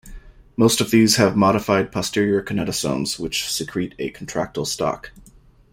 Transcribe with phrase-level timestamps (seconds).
[0.57, 5.11] Most of these have modified posterior kinetosomes which secrete a contractile stalk.